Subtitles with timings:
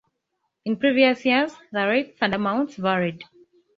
[0.65, 3.23] In previous years the rates and amounts varied.